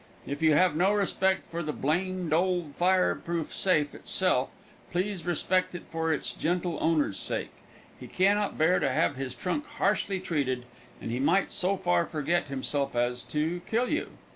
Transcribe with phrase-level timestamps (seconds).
[0.25, 4.49] If you have no respect for the blamed old fire proof safe itself,
[4.91, 7.51] please respect it for its gentle owner's sake.
[7.99, 10.65] He can not bear to have his trunk harshly treated,
[10.99, 14.09] and he might so far forget himself as to kill you.